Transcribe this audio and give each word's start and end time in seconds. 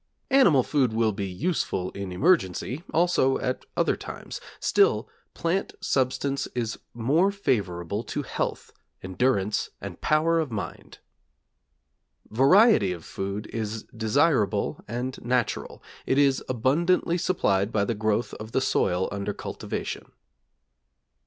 Animal 0.31 0.63
food 0.63 0.93
will 0.93 1.11
be 1.11 1.27
useful 1.27 1.91
in 1.91 2.11
emergency, 2.11 2.83
also 2.91 3.37
at 3.37 3.67
other 3.77 3.95
times; 3.95 4.41
still, 4.59 5.07
plant 5.35 5.73
substance 5.79 6.47
is 6.55 6.79
more 6.95 7.29
favorable 7.31 8.01
to 8.05 8.23
health, 8.23 8.73
endurance, 9.03 9.69
and 9.79 10.01
power 10.01 10.39
of 10.39 10.51
mind. 10.51 10.97
Variety 12.31 12.91
of 12.91 13.05
food 13.05 13.45
is 13.53 13.83
desirable 13.95 14.83
and 14.87 15.23
natural; 15.23 15.83
it 16.07 16.17
is 16.17 16.43
abundantly 16.49 17.19
supplied 17.19 17.71
by 17.71 17.85
the 17.85 17.93
growth 17.93 18.33
of 18.39 18.53
the 18.53 18.61
soil 18.61 19.07
under 19.11 19.35
cultivation. 19.35 20.11